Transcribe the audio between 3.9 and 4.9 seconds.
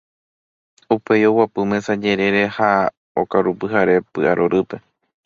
py'arorýpe.